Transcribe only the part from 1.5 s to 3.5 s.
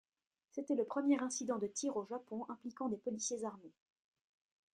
de tir au Japon impliquant des policiers